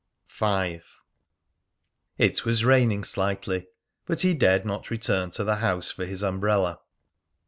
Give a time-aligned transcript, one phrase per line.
[0.35, 0.81] V.
[2.17, 3.67] It was raining slightly,
[4.07, 6.79] but he dared not return to the house for his umbrella.